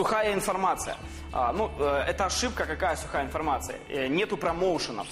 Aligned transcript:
Сухая 0.00 0.32
информация. 0.32 0.96
А, 1.30 1.52
ну, 1.52 1.70
э, 1.78 2.04
это 2.08 2.24
ошибка, 2.24 2.64
какая 2.64 2.96
сухая 2.96 3.26
информация? 3.26 3.76
Э, 3.90 4.06
нету 4.06 4.38
промоушенов. 4.38 5.06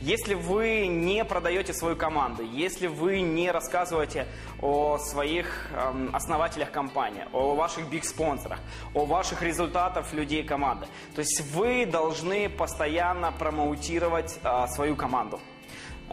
Если 0.00 0.34
вы 0.34 0.88
не 0.88 1.24
продаете 1.24 1.72
свою 1.72 1.94
команду, 1.94 2.42
если 2.42 2.88
вы 2.88 3.20
не 3.20 3.52
рассказываете 3.52 4.26
о 4.60 4.98
своих 4.98 5.68
эм, 5.70 6.10
основателях 6.12 6.72
компании, 6.72 7.24
о 7.32 7.54
ваших 7.54 7.88
биг-спонсорах, 7.88 8.58
о 8.94 9.04
ваших 9.04 9.42
результатах 9.42 10.12
людей 10.12 10.42
команды, 10.42 10.88
то 11.14 11.20
есть 11.20 11.40
вы 11.54 11.86
должны 11.86 12.48
постоянно 12.48 13.30
промоутировать 13.30 14.40
э, 14.42 14.66
свою 14.74 14.96
команду. 14.96 15.38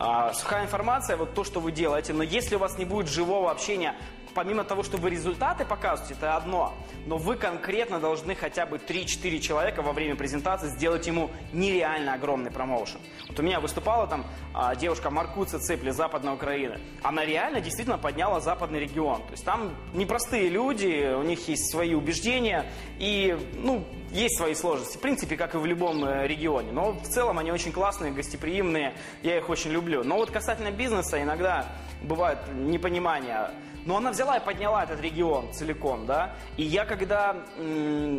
А, 0.02 0.34
сухая 0.34 0.64
информация, 0.64 1.18
вот 1.18 1.34
то, 1.34 1.44
что 1.44 1.60
вы 1.60 1.74
делаете, 1.74 2.14
но 2.14 2.24
если 2.24 2.56
у 2.56 2.60
вас 2.60 2.78
не 2.78 2.86
будет 2.86 3.10
живого 3.10 3.52
общения 3.52 3.96
помимо 4.34 4.64
того, 4.64 4.84
что 4.84 4.98
вы 4.98 5.10
результаты 5.10 5.66
показываете, 5.66 6.16
это 6.16 6.36
одно, 6.36 6.74
но 7.06 7.18
вы 7.18 7.36
конкретно 7.36 8.00
должны 8.00 8.36
хотя 8.36 8.66
бы 8.66 8.78
3-4 8.78 9.40
человека 9.40 9.82
во 9.82 9.94
время 9.94 10.16
презентации 10.16 10.68
сделать 10.68 11.08
ему 11.08 11.32
нереально 11.54 12.14
огромный 12.14 12.52
промоушен. 12.52 13.00
Вот 13.28 13.40
у 13.40 13.44
меня 13.44 13.60
выступала 13.60 14.08
там 14.08 14.26
а, 14.54 14.76
девушка 14.76 15.10
Маркуца 15.10 15.60
Цепли, 15.60 15.92
Западная 15.92 16.34
Украина. 16.34 16.80
Она 17.04 17.26
реально 17.26 17.62
действительно 17.62 17.98
подняла 17.98 18.40
западный 18.40 18.80
регион. 18.80 19.22
То 19.24 19.32
есть 19.32 19.46
там 19.46 19.76
непростые 19.94 20.50
люди, 20.50 21.14
у 21.16 21.24
них 21.24 21.48
есть 21.48 21.72
свои 21.72 21.94
убеждения 21.94 22.66
и, 22.98 23.38
ну, 23.54 23.86
есть 24.12 24.38
свои 24.38 24.56
сложности. 24.56 24.98
В 24.98 25.02
принципе, 25.02 25.38
как 25.38 25.56
и 25.56 25.58
в 25.58 25.66
любом 25.66 26.04
э, 26.04 26.28
регионе. 26.28 26.72
Но 26.72 26.94
в 26.94 27.08
целом 27.08 27.40
они 27.40 27.52
очень 27.52 27.72
классные, 27.72 28.12
гостеприимные, 28.12 28.94
я 29.22 29.38
их 29.38 29.50
очень 29.50 29.72
люблю. 29.72 30.04
Но 30.04 30.16
вот 30.16 30.32
касательно 30.32 30.72
бизнеса 30.72 31.22
иногда 31.22 31.68
бывает 32.02 32.40
непонимание. 32.54 33.52
Но 33.86 33.98
она 33.98 34.12
взяла 34.12 34.38
и 34.38 34.46
подняла 34.46 34.84
этот 34.84 35.02
регион 35.02 35.54
целиком, 35.54 36.06
да. 36.06 36.36
И 36.58 36.64
я 36.64 36.86
когда 36.86 37.36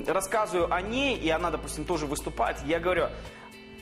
рассказываю 0.06 0.72
о 0.72 0.80
ней, 0.80 1.16
и 1.16 1.28
она, 1.30 1.50
допустим, 1.50 1.84
тоже 1.84 2.06
выступает, 2.06 2.56
я 2.64 2.80
говорю, 2.80 3.08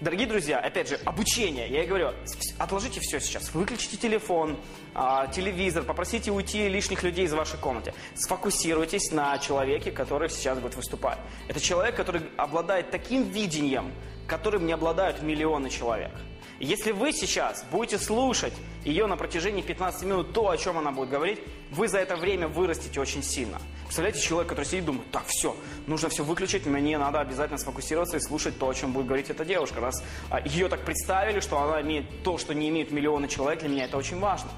дорогие 0.01 0.27
друзья, 0.27 0.59
опять 0.59 0.89
же, 0.89 0.97
обучение. 1.05 1.69
Я 1.69 1.81
ей 1.81 1.87
говорю, 1.87 2.13
отложите 2.59 3.01
все 3.01 3.21
сейчас, 3.21 3.53
выключите 3.55 3.97
телефон, 3.97 4.57
а, 4.95 5.27
телевизор, 5.29 5.85
попросите 5.85 6.31
уйти 6.31 6.69
лишних 6.69 7.03
людей 7.03 7.25
из 7.25 7.33
вашей 7.33 7.59
комнаты. 7.59 7.95
Сфокусируйтесь 8.15 9.11
на 9.13 9.39
человеке, 9.39 9.91
который 9.91 10.29
сейчас 10.29 10.59
будет 10.59 10.77
выступать. 10.77 11.19
Это 11.49 11.61
человек, 11.61 11.97
который 11.97 12.23
обладает 12.37 12.91
таким 12.91 13.25
видением, 13.25 13.93
которым 14.29 14.67
не 14.67 14.73
обладают 14.73 15.23
миллионы 15.23 15.71
человек. 15.71 16.13
Если 16.61 16.91
вы 16.91 17.13
сейчас 17.13 17.65
будете 17.71 17.99
слушать 17.99 18.53
ее 18.85 19.07
на 19.07 19.17
протяжении 19.17 19.63
15 19.63 20.03
минут, 20.03 20.33
то, 20.33 20.51
о 20.51 20.57
чем 20.57 20.77
она 20.77 20.91
будет 20.91 21.09
говорить, 21.09 21.39
вы 21.71 21.87
за 21.87 21.99
это 21.99 22.17
время 22.17 22.49
вырастете 22.49 23.01
очень 23.01 23.23
сильно. 23.23 23.59
Представляете, 23.85 24.21
человек, 24.21 24.49
который 24.49 24.65
сидит 24.65 24.83
и 24.83 24.87
думает, 24.87 25.11
так, 25.13 25.25
все, 25.29 25.57
нужно 25.87 26.09
все 26.09 26.25
выключить, 26.25 26.67
мне 26.67 26.99
надо 26.99 27.21
обязательно 27.21 27.59
сфокусироваться 27.59 28.17
и 28.17 28.21
слушать 28.21 28.59
то, 28.59 28.69
о 28.69 28.75
чем 28.75 28.93
будет 28.93 29.07
говорить 29.07 29.31
эта 29.31 29.45
девушка. 29.45 29.81
Раз 29.81 30.03
а, 30.31 30.41
ее 30.41 30.69
так 30.69 30.85
представили, 30.85 31.39
что 31.39 31.59
она 31.59 31.81
имеет 31.83 32.25
то, 32.25 32.39
что 32.39 32.55
не 32.55 32.69
имеют 32.71 32.91
миллионы 32.91 33.29
человек, 33.29 33.61
для 33.61 33.69
меня 33.69 33.85
это 33.85 33.97
очень 33.97 34.19
важно. 34.19 34.51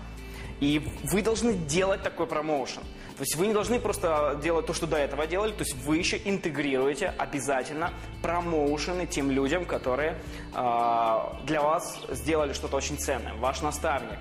И 0.60 0.82
вы 1.04 1.20
должны 1.22 1.52
делать 1.52 2.02
такой 2.02 2.26
промоушен. 2.26 2.82
То 3.20 3.24
есть 3.24 3.36
вы 3.36 3.48
не 3.48 3.52
должны 3.52 3.78
просто 3.78 4.40
делать 4.42 4.64
то, 4.64 4.72
что 4.72 4.86
до 4.86 4.96
этого 4.96 5.26
делали, 5.26 5.52
то 5.52 5.62
есть 5.62 5.74
вы 5.84 5.98
еще 5.98 6.18
интегрируете 6.24 7.12
обязательно 7.18 7.92
промоушены 8.22 9.06
тем 9.06 9.30
людям, 9.30 9.66
которые 9.66 10.16
э, 10.54 11.18
для 11.44 11.60
вас 11.60 12.00
сделали 12.08 12.54
что-то 12.54 12.78
очень 12.78 12.96
ценное. 12.96 13.34
Ваш 13.34 13.60
наставник, 13.60 14.16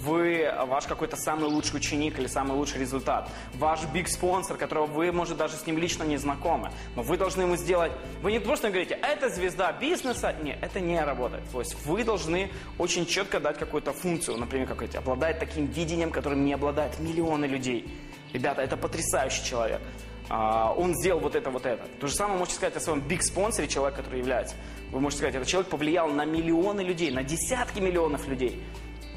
вы, 0.00 0.52
ваш 0.66 0.86
какой-то 0.86 1.16
самый 1.16 1.44
лучший 1.44 1.76
ученик 1.76 2.18
или 2.18 2.26
самый 2.26 2.56
лучший 2.56 2.80
результат, 2.80 3.30
ваш 3.54 3.84
биг 3.94 4.08
спонсор, 4.08 4.56
которого 4.56 4.86
вы, 4.86 5.12
может, 5.12 5.36
даже 5.36 5.54
с 5.54 5.64
ним 5.64 5.78
лично 5.78 6.02
не 6.02 6.16
знакомы, 6.16 6.72
но 6.96 7.02
вы 7.02 7.18
должны 7.18 7.42
ему 7.42 7.54
сделать, 7.54 7.92
вы 8.20 8.32
не 8.32 8.40
просто 8.40 8.70
говорите, 8.70 8.98
это 9.00 9.28
звезда 9.28 9.70
бизнеса, 9.70 10.34
нет, 10.42 10.58
это 10.60 10.80
не 10.80 11.00
работает. 11.00 11.44
То 11.52 11.60
есть 11.60 11.76
вы 11.86 12.02
должны 12.02 12.50
очень 12.78 13.06
четко 13.06 13.38
дать 13.38 13.58
какую-то 13.60 13.92
функцию, 13.92 14.38
например, 14.38 14.66
какой-то, 14.66 14.98
обладает 14.98 15.38
таким 15.38 15.66
видением, 15.66 16.10
которым 16.10 16.44
не 16.44 16.52
обладают 16.52 16.98
миллионы 16.98 17.44
людей. 17.44 17.88
Ребята, 18.32 18.62
это 18.62 18.76
потрясающий 18.76 19.44
человек. 19.44 19.80
А, 20.28 20.72
он 20.72 20.94
сделал 20.94 21.20
вот 21.20 21.34
это, 21.34 21.50
вот 21.50 21.66
это. 21.66 21.84
То 21.98 22.06
же 22.06 22.14
самое 22.14 22.38
можете 22.38 22.56
сказать 22.56 22.76
о 22.76 22.80
своем 22.80 23.00
биг-спонсоре, 23.00 23.66
человек, 23.66 23.96
который 23.96 24.20
является. 24.20 24.54
Вы 24.92 25.00
можете 25.00 25.22
сказать, 25.22 25.34
этот 25.34 25.48
человек 25.48 25.70
повлиял 25.70 26.08
на 26.08 26.24
миллионы 26.24 26.82
людей, 26.82 27.10
на 27.10 27.24
десятки 27.24 27.80
миллионов 27.80 28.28
людей. 28.28 28.62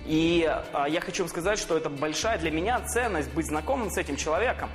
И 0.06 0.44
а, 0.74 0.88
я 0.90 1.02
хочу 1.02 1.24
вам 1.24 1.30
сказать, 1.30 1.60
что 1.60 1.78
это 1.78 1.90
большая 1.90 2.40
для 2.40 2.50
меня 2.50 2.80
ценность 2.82 3.32
быть 3.34 3.46
знакомым 3.46 3.92
с 3.92 3.98
этим 3.98 4.16
человеком. 4.16 4.70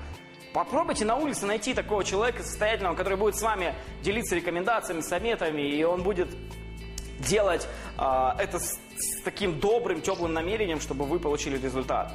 Попробуйте 0.53 1.05
на 1.05 1.16
улице 1.16 1.44
найти 1.44 1.75
такого 1.75 2.05
человека 2.05 2.43
состоятельного, 2.43 2.94
который 2.94 3.19
будет 3.19 3.37
с 3.37 3.43
вами 3.43 3.75
делиться 4.03 4.34
рекомендациями, 4.34 5.00
советами, 5.00 5.62
и 5.62 5.82
он 5.82 6.03
будет 6.03 6.28
делать 7.19 7.69
э, 7.99 8.03
это 8.38 8.59
с, 8.59 8.78
с 8.97 9.20
таким 9.25 9.60
добрым, 9.60 10.00
теплым 10.00 10.32
намерением, 10.32 10.81
чтобы 10.81 11.05
вы 11.05 11.19
получили 11.19 11.59
результат. 11.59 12.12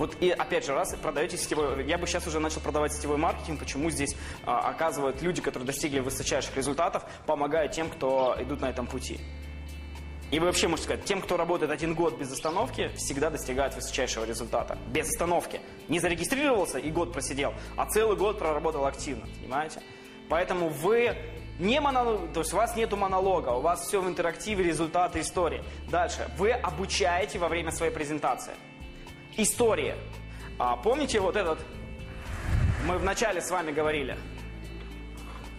Вот 0.00 0.16
и 0.22 0.30
опять 0.30 0.64
же, 0.64 0.72
раз 0.72 0.96
продаете 0.96 1.36
сетевой, 1.36 1.84
я 1.84 1.98
бы 1.98 2.06
сейчас 2.06 2.26
уже 2.26 2.40
начал 2.40 2.62
продавать 2.62 2.94
сетевой 2.94 3.18
маркетинг, 3.18 3.60
почему 3.60 3.90
здесь 3.90 4.16
а, 4.46 4.60
оказывают 4.60 5.20
люди, 5.20 5.42
которые 5.42 5.66
достигли 5.66 5.98
высочайших 5.98 6.56
результатов, 6.56 7.04
помогают 7.26 7.72
тем, 7.72 7.90
кто 7.90 8.34
идут 8.40 8.62
на 8.62 8.70
этом 8.70 8.86
пути. 8.86 9.20
И 10.30 10.38
вы 10.38 10.46
вообще 10.46 10.68
можете 10.68 10.86
сказать, 10.86 11.04
тем, 11.04 11.20
кто 11.20 11.36
работает 11.36 11.70
один 11.70 11.94
год 11.94 12.18
без 12.18 12.32
остановки, 12.32 12.90
всегда 12.96 13.28
достигают 13.28 13.74
высочайшего 13.74 14.24
результата. 14.24 14.78
Без 14.86 15.06
остановки. 15.06 15.60
Не 15.88 15.98
зарегистрировался 15.98 16.78
и 16.78 16.90
год 16.90 17.12
просидел, 17.12 17.52
а 17.76 17.84
целый 17.84 18.16
год 18.16 18.38
проработал 18.38 18.86
активно, 18.86 19.26
понимаете? 19.42 19.82
Поэтому 20.30 20.70
вы 20.70 21.14
не 21.58 21.78
монолог, 21.78 22.32
то 22.32 22.40
есть 22.40 22.54
у 22.54 22.56
вас 22.56 22.74
нету 22.74 22.96
монолога, 22.96 23.50
у 23.50 23.60
вас 23.60 23.86
все 23.86 24.00
в 24.00 24.08
интерактиве, 24.08 24.64
результаты, 24.64 25.20
истории. 25.20 25.62
Дальше. 25.90 26.30
Вы 26.38 26.52
обучаете 26.52 27.38
во 27.38 27.48
время 27.48 27.70
своей 27.70 27.92
презентации 27.92 28.54
истории. 29.42 29.94
А, 30.58 30.76
помните 30.76 31.20
вот 31.20 31.36
этот, 31.36 31.58
мы 32.86 32.98
вначале 32.98 33.40
с 33.40 33.50
вами 33.50 33.72
говорили, 33.72 34.16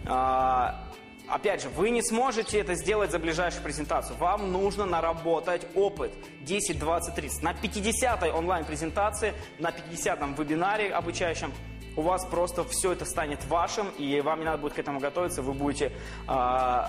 а, 0.06 0.84
опять 1.28 1.62
же, 1.62 1.68
вы 1.68 1.90
не 1.90 2.02
сможете 2.02 2.58
это 2.60 2.74
сделать 2.74 3.10
за 3.10 3.18
ближайшую 3.18 3.62
презентацию. 3.62 4.16
Вам 4.18 4.52
нужно 4.52 4.84
наработать 4.84 5.66
опыт 5.74 6.12
10, 6.42 6.78
20, 6.78 7.14
30. 7.14 7.42
На 7.42 7.52
50-й 7.52 8.30
онлайн-презентации, 8.30 9.34
на 9.58 9.70
50-м 9.70 10.34
вебинаре 10.34 10.92
обучающем 10.92 11.52
у 11.96 12.02
вас 12.02 12.24
просто 12.24 12.64
все 12.64 12.92
это 12.92 13.04
станет 13.04 13.44
вашим, 13.46 13.88
и 13.98 14.20
вам 14.20 14.40
не 14.40 14.44
надо 14.46 14.58
будет 14.58 14.74
к 14.74 14.78
этому 14.78 14.98
готовиться, 14.98 15.42
вы 15.42 15.52
будете 15.52 15.92
э, 16.26 16.84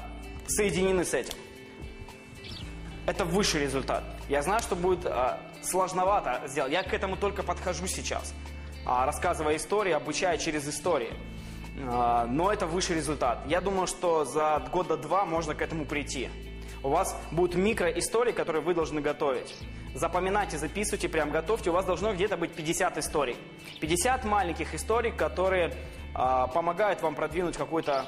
соединены 0.47 1.03
с 1.03 1.13
этим. 1.13 1.37
Это 3.05 3.25
высший 3.25 3.61
результат. 3.61 4.03
Я 4.29 4.41
знаю, 4.41 4.61
что 4.61 4.75
будет 4.75 5.05
э, 5.05 5.37
сложновато 5.63 6.41
сделать. 6.47 6.71
Я 6.71 6.83
к 6.83 6.93
этому 6.93 7.17
только 7.17 7.43
подхожу 7.43 7.87
сейчас, 7.87 8.33
а, 8.85 9.05
рассказывая 9.05 9.55
истории, 9.55 9.91
обучая 9.91 10.37
через 10.37 10.67
истории. 10.67 11.13
А, 11.87 12.25
но 12.25 12.51
это 12.51 12.67
высший 12.67 12.95
результат. 12.95 13.39
Я 13.47 13.61
думаю, 13.61 13.87
что 13.87 14.25
за 14.25 14.63
года 14.71 14.97
два 14.97 15.25
можно 15.25 15.55
к 15.55 15.61
этому 15.61 15.85
прийти. 15.85 16.29
У 16.83 16.89
вас 16.89 17.17
будут 17.31 17.55
микроистории, 17.55 18.33
которые 18.33 18.61
вы 18.61 18.73
должны 18.73 19.01
готовить. 19.01 19.55
Запоминайте, 19.95 20.57
записывайте, 20.57 21.07
прям 21.07 21.31
готовьте. 21.31 21.69
У 21.69 21.73
вас 21.73 21.85
должно 21.85 22.13
где-то 22.13 22.35
быть 22.35 22.51
50 22.53 22.97
историй. 22.97 23.37
50 23.79 24.25
маленьких 24.25 24.73
историй, 24.73 25.11
которые 25.11 25.73
а, 26.13 26.47
помогают 26.47 27.01
вам 27.01 27.15
продвинуть 27.15 27.57
какой-то 27.57 28.01
а, 28.01 28.05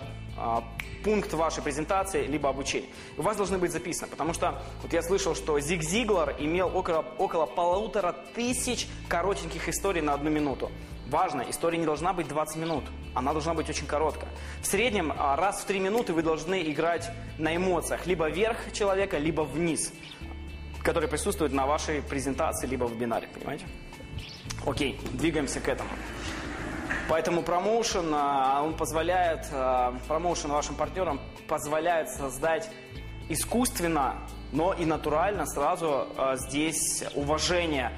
пункт 1.03 1.31
вашей 1.34 1.62
презентации, 1.62 2.25
либо 2.25 2.50
обучения. 2.50 2.88
У 3.18 3.22
вас 3.22 3.38
должны 3.38 3.57
быть 3.57 3.72
записаны, 3.72 4.09
потому 4.09 4.34
что 4.34 4.62
вот 4.81 4.91
я 4.91 5.01
слышал, 5.03 5.35
что 5.35 5.59
Зиг 5.59 5.84
Зиглар 5.84 6.35
имел 6.40 6.75
около, 6.75 7.06
около 7.18 7.46
полутора 7.46 8.16
тысяч 8.34 8.88
коротеньких 9.07 9.69
историй 9.69 10.01
на 10.01 10.13
одну 10.13 10.29
минуту. 10.29 10.72
Важно, 11.07 11.45
история 11.48 11.77
не 11.77 11.86
должна 11.86 12.13
быть 12.13 12.27
20 12.27 12.57
минут, 12.57 12.83
она 13.13 13.31
должна 13.31 13.54
быть 13.54 13.69
очень 13.69 13.86
короткая. 13.86 14.30
В 14.62 14.65
среднем 14.65 15.13
а, 15.15 15.36
раз 15.36 15.62
в 15.62 15.65
3 15.65 15.80
минуты 15.80 16.13
вы 16.13 16.24
должны 16.24 16.63
играть 16.71 17.12
на 17.38 17.56
эмоциях, 17.56 18.07
либо 18.07 18.27
вверх 18.27 18.74
человека, 18.74 19.19
либо 19.19 19.42
вниз, 19.42 19.94
который 20.81 21.07
присутствует 21.07 21.54
на 21.54 21.68
вашей 21.68 22.01
презентации, 22.01 22.65
либо 22.65 22.86
в 22.86 22.94
вебинаре, 22.94 23.27
понимаете? 23.27 23.65
Окей, 24.65 25.00
двигаемся 25.13 25.60
к 25.60 25.68
этому. 25.69 25.89
Поэтому 27.07 27.44
промоушен, 27.44 28.12
а, 28.13 28.63
он 28.63 28.75
позволяет, 28.75 29.46
а, 29.52 29.94
промоушен 30.07 30.50
вашим 30.50 30.75
партнерам 30.75 31.22
позволяет 31.48 32.10
создать 32.10 32.69
искусственно, 33.30 34.28
но 34.52 34.74
и 34.74 34.86
натурально 34.86 35.46
сразу 35.46 36.07
а, 36.18 36.36
здесь 36.36 37.04
уважение 37.13 37.92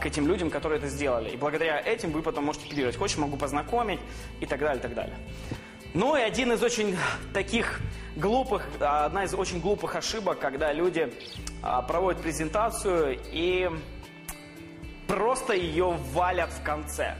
к 0.00 0.06
этим 0.06 0.26
людям, 0.26 0.50
которые 0.50 0.78
это 0.78 0.88
сделали. 0.88 1.30
И 1.30 1.36
благодаря 1.36 1.78
этим 1.78 2.10
вы 2.10 2.20
потом 2.20 2.46
можете 2.46 2.68
пилировать. 2.68 2.96
Хочешь, 2.96 3.16
могу 3.16 3.36
познакомить 3.36 4.00
и 4.40 4.46
так 4.46 4.58
далее, 4.58 4.78
и 4.78 4.82
так 4.82 4.92
далее. 4.92 5.16
Ну 5.94 6.16
и 6.16 6.20
один 6.20 6.50
из 6.50 6.64
очень 6.64 6.96
таких 7.32 7.78
глупых, 8.16 8.66
одна 8.80 9.22
из 9.22 9.34
очень 9.34 9.60
глупых 9.60 9.94
ошибок, 9.94 10.40
когда 10.40 10.72
люди 10.72 11.12
проводят 11.86 12.20
презентацию 12.20 13.20
и 13.30 13.70
просто 15.06 15.52
ее 15.52 15.96
валят 16.12 16.50
в 16.50 16.60
конце. 16.64 17.14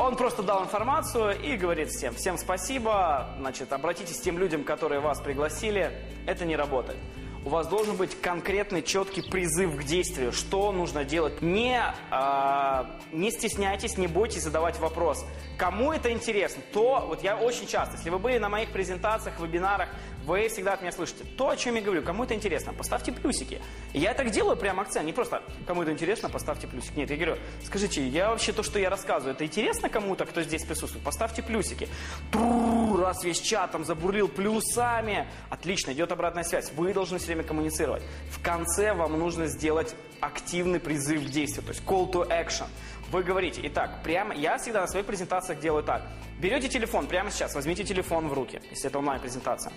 Он 0.00 0.16
просто 0.16 0.42
дал 0.42 0.64
информацию 0.64 1.38
и 1.38 1.58
говорит 1.58 1.90
всем, 1.90 2.14
всем 2.14 2.38
спасибо, 2.38 3.34
значит, 3.38 3.70
обратитесь 3.70 4.16
к 4.18 4.22
тем 4.22 4.38
людям, 4.38 4.64
которые 4.64 4.98
вас 4.98 5.20
пригласили. 5.20 5.92
Это 6.26 6.46
не 6.46 6.56
работает 6.56 6.96
у 7.44 7.48
вас 7.48 7.66
должен 7.68 7.96
быть 7.96 8.20
конкретный, 8.20 8.82
четкий 8.82 9.22
призыв 9.22 9.76
к 9.76 9.84
действию, 9.84 10.32
что 10.32 10.72
нужно 10.72 11.04
делать. 11.04 11.40
Не, 11.40 11.82
э, 12.10 12.84
не 13.12 13.30
стесняйтесь, 13.30 13.96
не 13.96 14.06
бойтесь 14.06 14.42
задавать 14.42 14.78
вопрос. 14.78 15.24
Кому 15.56 15.92
это 15.92 16.10
интересно, 16.10 16.62
то, 16.72 17.04
вот 17.06 17.22
я 17.22 17.36
очень 17.36 17.66
часто, 17.66 17.96
если 17.96 18.10
вы 18.10 18.18
были 18.18 18.38
на 18.38 18.48
моих 18.48 18.70
презентациях, 18.72 19.38
вебинарах, 19.40 19.88
вы 20.26 20.48
всегда 20.48 20.74
от 20.74 20.82
меня 20.82 20.92
слышите. 20.92 21.24
То, 21.24 21.48
о 21.48 21.56
чем 21.56 21.74
я 21.76 21.82
говорю, 21.82 22.02
кому 22.02 22.24
это 22.24 22.34
интересно, 22.34 22.72
поставьте 22.72 23.10
плюсики. 23.10 23.60
Я 23.92 24.14
так 24.14 24.30
делаю 24.30 24.56
прям 24.56 24.78
акцент, 24.78 25.06
не 25.06 25.12
просто 25.12 25.42
кому 25.66 25.82
это 25.82 25.92
интересно, 25.92 26.28
поставьте 26.28 26.66
плюсик. 26.66 26.96
Нет, 26.96 27.10
я 27.10 27.16
говорю, 27.16 27.36
скажите, 27.64 28.06
я 28.06 28.30
вообще 28.30 28.52
то, 28.52 28.62
что 28.62 28.78
я 28.78 28.90
рассказываю, 28.90 29.34
это 29.34 29.44
интересно 29.44 29.88
кому-то, 29.88 30.26
кто 30.26 30.42
здесь 30.42 30.64
присутствует? 30.64 31.04
Поставьте 31.04 31.42
плюсики. 31.42 31.88
Тру, 32.30 32.96
раз 32.96 33.24
весь 33.24 33.40
чат 33.40 33.72
там 33.72 33.84
забурлил 33.84 34.28
плюсами. 34.28 35.26
Отлично, 35.48 35.92
идет 35.92 36.12
обратная 36.12 36.44
связь. 36.44 36.70
Вы 36.72 36.92
должны 36.92 37.18
время 37.34 37.46
коммуницировать. 37.46 38.02
В 38.30 38.42
конце 38.42 38.92
вам 38.92 39.18
нужно 39.18 39.46
сделать 39.46 39.94
активный 40.20 40.80
призыв 40.80 41.24
к 41.26 41.30
действию, 41.30 41.64
то 41.64 41.72
есть 41.72 41.82
call 41.84 42.10
to 42.10 42.28
action. 42.28 42.66
Вы 43.10 43.22
говорите, 43.22 43.60
итак, 43.64 44.02
прямо, 44.04 44.34
я 44.34 44.56
всегда 44.58 44.82
на 44.82 44.86
своих 44.86 45.06
презентациях 45.06 45.58
делаю 45.58 45.82
так. 45.82 46.02
Берете 46.38 46.68
телефон 46.68 47.06
прямо 47.06 47.30
сейчас, 47.30 47.54
возьмите 47.54 47.84
телефон 47.84 48.28
в 48.28 48.32
руки, 48.32 48.60
если 48.70 48.88
это 48.88 48.98
онлайн-презентация. 48.98 49.72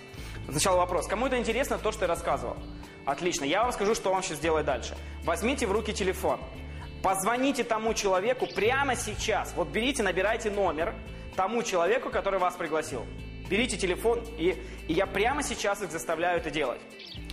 Сначала 0.48 0.76
вопрос, 0.76 1.06
кому 1.08 1.26
это 1.26 1.38
интересно 1.38 1.78
то, 1.78 1.90
что 1.90 2.02
я 2.04 2.08
рассказывал? 2.08 2.56
Отлично, 3.06 3.44
я 3.44 3.62
вам 3.62 3.72
скажу, 3.72 3.94
что 3.94 4.12
он 4.12 4.22
сейчас 4.22 4.38
делает 4.38 4.66
дальше. 4.66 4.96
Возьмите 5.24 5.66
в 5.66 5.72
руки 5.72 5.92
телефон, 5.92 6.38
позвоните 7.02 7.64
тому 7.64 7.92
человеку 7.94 8.46
прямо 8.46 8.94
сейчас. 8.94 9.52
Вот 9.56 9.68
берите, 9.68 10.02
набирайте 10.02 10.50
номер 10.50 10.94
тому 11.34 11.62
человеку, 11.62 12.10
который 12.10 12.38
вас 12.38 12.54
пригласил. 12.54 13.04
Берите 13.48 13.76
телефон, 13.76 14.24
и, 14.38 14.56
и 14.88 14.92
я 14.94 15.06
прямо 15.06 15.42
сейчас 15.42 15.82
их 15.82 15.90
заставляю 15.90 16.38
это 16.38 16.50
делать. 16.50 16.80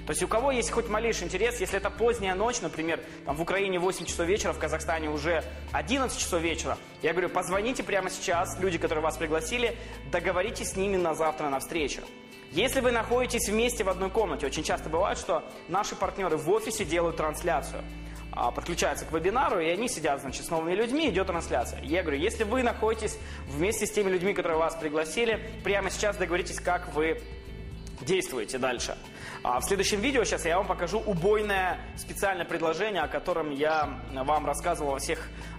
То 0.06 0.12
есть 0.12 0.24
у 0.24 0.28
кого 0.28 0.52
есть 0.52 0.72
хоть 0.72 0.90
малейший 0.90 1.26
интерес, 1.26 1.60
если 1.62 1.78
это 1.78 1.90
поздняя 1.90 2.36
ночь, 2.36 2.60
например, 2.60 3.00
там 3.26 3.36
в 3.36 3.42
Украине 3.42 3.80
8 3.80 4.06
часов 4.06 4.28
вечера, 4.28 4.52
в 4.52 4.60
Казахстане 4.60 5.10
уже 5.10 5.44
11 5.72 6.20
часов 6.20 6.42
вечера, 6.42 6.78
я 7.02 7.12
говорю, 7.14 7.30
позвоните 7.30 7.84
прямо 7.84 8.10
сейчас, 8.10 8.60
люди, 8.60 8.78
которые 8.78 9.04
вас 9.04 9.18
пригласили, 9.18 9.78
договоритесь 10.12 10.72
с 10.72 10.76
ними 10.76 10.98
на 10.98 11.14
завтра 11.14 11.50
на 11.50 11.60
встречу. 11.60 12.02
Если 12.52 12.82
вы 12.82 12.92
находитесь 12.92 13.48
вместе 13.48 13.86
в 13.86 13.90
одной 13.90 14.10
комнате, 14.10 14.46
очень 14.46 14.64
часто 14.64 14.90
бывает, 14.90 15.18
что 15.18 15.50
наши 15.70 15.96
партнеры 15.96 16.36
в 16.36 16.50
офисе 16.50 16.84
делают 16.84 17.16
трансляцию 17.16 17.82
подключаются 18.32 19.06
к 19.06 19.12
вебинару, 19.12 19.60
и 19.60 19.70
они 19.70 19.88
сидят, 19.88 20.22
значит, 20.22 20.46
с 20.46 20.50
новыми 20.50 20.74
людьми, 20.74 21.10
идет 21.10 21.28
трансляция. 21.28 21.82
Я 21.82 22.02
говорю, 22.02 22.20
если 22.20 22.44
вы 22.44 22.64
находитесь 22.64 23.18
вместе 23.48 23.86
с 23.86 23.92
теми 23.92 24.10
людьми, 24.10 24.34
которые 24.34 24.58
вас 24.58 24.76
пригласили, 24.76 25.40
прямо 25.64 25.90
сейчас 25.90 26.18
договоритесь, 26.18 26.60
как 26.60 26.94
вы 26.94 27.22
действуете 28.02 28.58
дальше. 28.58 28.98
А 29.44 29.60
в 29.60 29.64
следующем 29.64 30.02
видео 30.02 30.24
сейчас 30.24 30.46
я 30.46 30.58
вам 30.58 30.68
покажу 30.68 31.00
убойное 31.00 31.80
специальное 31.98 32.46
предложение, 32.46 33.02
о 33.02 33.08
котором 33.08 33.52
я 33.52 34.00
вам 34.12 34.46
рассказывал 34.46 34.92
во 34.92 35.00
всех 35.00 35.20
а, 35.20 35.51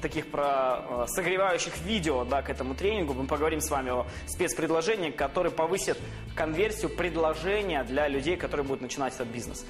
таких 0.00 0.26
про 0.26 0.44
а, 0.44 1.06
согревающих 1.08 1.78
видео 1.82 2.24
да, 2.24 2.42
к 2.42 2.50
этому 2.50 2.74
тренингу. 2.74 3.14
Мы 3.14 3.26
поговорим 3.26 3.60
с 3.60 3.70
вами 3.70 3.90
о 3.90 4.06
спецпредложении, 4.26 5.10
которое 5.10 5.50
повысит 5.50 5.98
конверсию 6.34 6.90
предложения 6.90 7.84
для 7.84 8.08
людей, 8.08 8.36
которые 8.36 8.66
будут 8.66 8.82
начинать 8.82 9.14
этот 9.14 9.28
бизнес. 9.28 9.64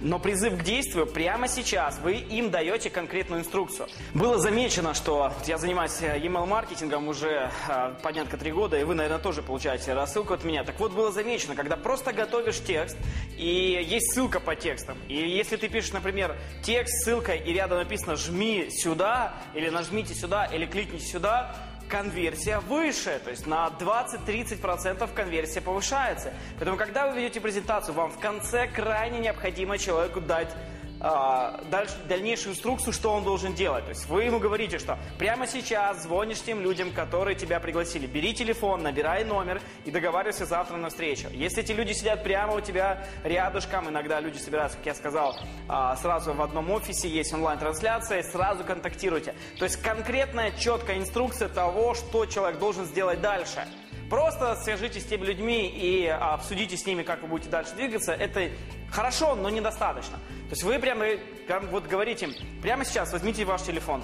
Но 0.00 0.18
призыв 0.18 0.58
к 0.58 0.62
действию 0.62 1.06
прямо 1.06 1.46
сейчас 1.46 1.98
вы 2.00 2.14
им 2.14 2.50
даете 2.50 2.90
конкретную 2.90 3.42
инструкцию. 3.42 3.88
Было 4.14 4.38
замечено, 4.38 4.94
что 4.94 5.32
я 5.46 5.58
занимаюсь 5.58 5.96
э, 6.02 6.18
email-маркетингом 6.18 7.06
уже 7.08 7.50
э, 7.68 8.36
три 8.40 8.52
года, 8.52 8.78
и 8.78 8.84
вы, 8.84 8.94
наверное, 8.94 9.20
тоже 9.20 9.42
получаете 9.42 9.94
рассылку 9.94 10.34
от 10.34 10.44
меня. 10.44 10.64
Так 10.64 10.80
вот, 10.80 10.92
было 10.92 11.12
замечено, 11.12 11.54
когда 11.54 11.76
просто 11.76 12.12
готовишь 12.12 12.60
текст, 12.60 12.96
и 13.36 13.80
есть 13.88 14.12
ссылка 14.12 14.40
по 14.40 14.56
текстам. 14.56 14.98
И 15.08 15.14
если 15.14 15.56
ты 15.56 15.68
пишешь, 15.68 15.92
например, 15.92 16.36
текст, 16.62 17.04
ссылка, 17.04 17.34
и 17.34 17.52
рядом 17.52 17.78
написано 17.78 18.16
«жми 18.16 18.68
сюда», 18.70 19.34
или 19.54 19.68
«нажмите 19.68 20.14
сюда», 20.14 20.46
или 20.46 20.66
«кликните 20.66 21.04
сюда», 21.04 21.54
конверсия 21.88 22.60
выше, 22.60 23.20
то 23.24 23.30
есть 23.30 23.46
на 23.46 23.68
20-30% 23.78 25.12
конверсия 25.12 25.60
повышается. 25.60 26.32
Поэтому, 26.56 26.76
когда 26.76 27.08
вы 27.08 27.16
ведете 27.16 27.40
презентацию, 27.40 27.94
вам 27.94 28.10
в 28.10 28.18
конце 28.18 28.68
крайне 28.68 29.18
необходимо 29.18 29.76
человеку 29.76 30.20
дать 30.20 30.54
дальше, 31.00 31.94
дальнейшую 32.08 32.52
инструкцию, 32.52 32.92
что 32.92 33.12
он 33.12 33.24
должен 33.24 33.54
делать. 33.54 33.84
То 33.84 33.90
есть 33.90 34.06
вы 34.08 34.24
ему 34.24 34.38
говорите, 34.38 34.78
что 34.78 34.98
прямо 35.18 35.46
сейчас 35.46 36.02
звонишь 36.02 36.42
тем 36.42 36.60
людям, 36.60 36.92
которые 36.92 37.34
тебя 37.34 37.58
пригласили. 37.58 38.06
Бери 38.06 38.34
телефон, 38.34 38.82
набирай 38.82 39.24
номер 39.24 39.62
и 39.84 39.90
договаривайся 39.90 40.44
завтра 40.44 40.76
на 40.76 40.90
встречу. 40.90 41.28
Если 41.32 41.62
эти 41.62 41.72
люди 41.72 41.92
сидят 41.92 42.22
прямо 42.22 42.54
у 42.54 42.60
тебя 42.60 43.04
рядышком, 43.24 43.88
иногда 43.88 44.20
люди 44.20 44.38
собираются, 44.38 44.76
как 44.78 44.86
я 44.86 44.94
сказал, 44.94 45.36
а, 45.68 45.96
сразу 45.96 46.32
в 46.34 46.42
одном 46.42 46.70
офисе, 46.70 47.08
есть 47.08 47.32
онлайн-трансляция, 47.32 48.22
сразу 48.22 48.64
контактируйте. 48.64 49.34
То 49.58 49.64
есть 49.64 49.76
конкретная, 49.76 50.52
четкая 50.52 50.98
инструкция 50.98 51.48
того, 51.48 51.94
что 51.94 52.26
человек 52.26 52.58
должен 52.58 52.84
сделать 52.84 53.20
дальше. 53.20 53.66
Просто 54.10 54.56
свяжитесь 54.56 55.02
с 55.02 55.06
теми 55.06 55.24
людьми 55.24 55.68
и 55.68 56.06
обсудите 56.08 56.76
с 56.76 56.84
ними, 56.84 57.04
как 57.04 57.22
вы 57.22 57.28
будете 57.28 57.48
дальше 57.48 57.74
двигаться. 57.76 58.12
Это 58.12 58.50
хорошо, 58.90 59.36
но 59.36 59.48
недостаточно. 59.50 60.16
То 60.16 60.50
есть 60.50 60.64
вы 60.64 60.80
прямо, 60.80 61.04
прямо 61.46 61.68
вот 61.68 61.86
говорите 61.86 62.28
прямо 62.60 62.84
сейчас 62.84 63.12
возьмите 63.12 63.44
ваш 63.44 63.62
телефон, 63.62 64.02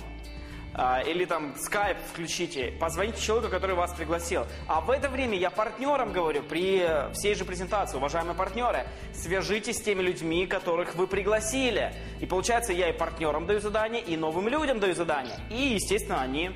а, 0.75 1.01
или 1.01 1.25
там 1.25 1.57
скайп 1.59 1.97
включите, 2.13 2.73
позвоните 2.79 3.21
человеку, 3.21 3.51
который 3.51 3.75
вас 3.75 3.95
пригласил. 3.95 4.47
А 4.69 4.81
в 4.81 4.91
это 4.91 5.09
время 5.09 5.37
я 5.37 5.51
партнерам 5.51 6.13
говорю, 6.13 6.45
при 6.45 6.87
всей 7.13 7.35
же 7.35 7.45
презентации, 7.45 7.97
уважаемые 7.97 8.37
партнеры, 8.37 8.87
свяжитесь 9.13 9.79
с 9.79 9.83
теми 9.83 10.03
людьми, 10.03 10.47
которых 10.47 10.95
вы 10.95 11.09
пригласили. 11.09 11.93
И 12.21 12.27
получается, 12.27 12.73
я 12.73 12.91
и 12.91 12.93
партнерам 12.93 13.47
даю 13.47 13.59
задание, 13.59 14.03
и 14.03 14.17
новым 14.17 14.47
людям 14.47 14.79
даю 14.79 14.95
задание. 14.95 15.35
И, 15.51 15.75
естественно, 15.75 16.21
они 16.21 16.53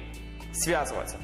связываются. 0.53 1.19